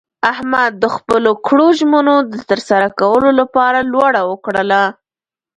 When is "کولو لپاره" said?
2.99-3.79